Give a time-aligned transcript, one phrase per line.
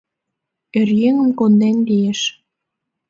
[0.79, 2.21] Оръеҥым конден лиеш...